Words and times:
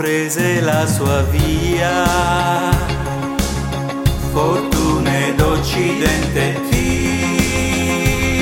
prese 0.00 0.60
la 0.60 0.86
sua 0.86 1.22
via. 1.22 2.04
fortuna 4.32 5.10
ed 5.26 5.40
occidente 5.40 6.58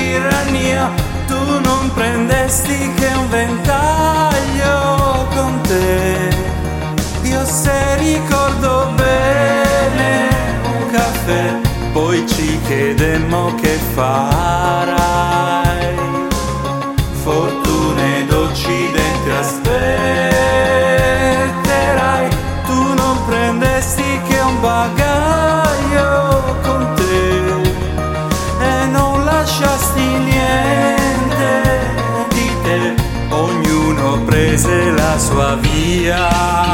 tirannia, 0.09 0.89
tu 1.27 1.59
non 1.59 1.91
prendesti 1.93 2.93
che 2.93 3.07
un 3.07 3.29
ventaglio 3.29 5.27
con 5.35 5.59
te. 5.63 6.29
Io 7.23 7.45
se 7.45 7.95
ricordo 7.97 8.85
bene 8.95 8.98
poi 11.99 12.25
ci 12.25 12.57
chiedemmo 12.65 13.53
che 13.55 13.77
farai. 13.93 15.97
Fortune 17.23 18.25
d'Occidente 18.25 19.31
aspetterai, 19.37 19.69
tu 22.65 22.93
non 22.93 23.17
prendesti 23.25 24.21
che 24.27 24.39
un 24.39 24.61
bagaglio 24.61 26.55
con 26.61 26.93
te 26.95 27.41
e 28.65 28.85
non 28.85 29.25
lasciasti 29.25 30.01
niente 30.01 31.61
di 32.29 32.49
te, 32.63 32.95
ognuno 33.29 34.23
prese 34.23 34.91
la 34.91 35.19
sua 35.19 35.55
via. 35.55 36.68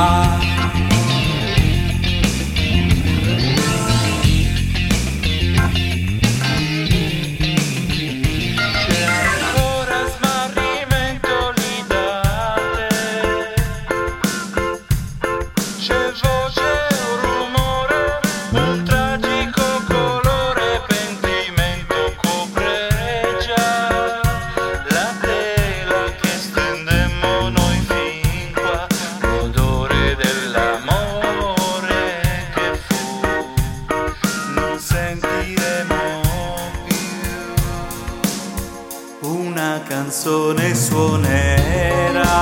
Canzone 39.96 40.76
suonerà. 40.76 42.34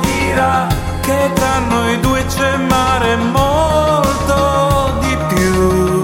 dirà 0.00 0.66
che 1.00 1.30
tra 1.32 1.60
noi 1.60 1.98
due 2.00 2.26
c'è 2.26 2.56
mare 2.58 3.16
molto 3.16 4.98
di 5.00 5.16
più. 5.32 6.02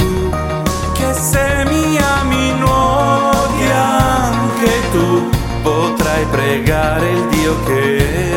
Che 0.95 1.13
se 1.13 1.65
mi 1.67 1.99
ami 1.99 2.55
nuoti 2.59 3.65
anche 3.71 4.73
tu 4.91 5.29
potrai 5.63 6.25
pregare 6.31 7.11
il 7.11 7.27
Dio 7.29 7.63
che 7.65 8.34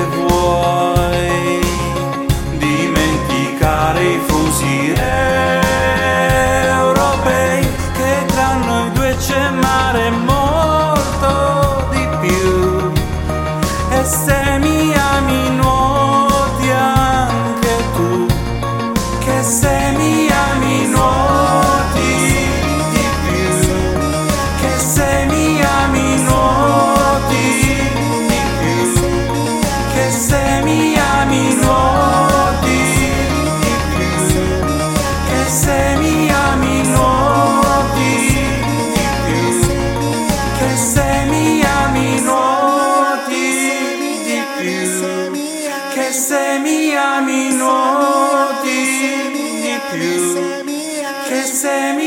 semilla 14.27 15.21
mi. 15.21 15.76
you. 49.95 50.63
Can 51.29 51.47
say 51.47 51.95
me. 51.95 52.06